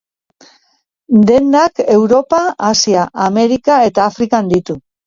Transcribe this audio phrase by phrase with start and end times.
[1.31, 2.41] Dendak Europa,
[2.73, 4.83] Asia, Amerika eta Afrikan ditu.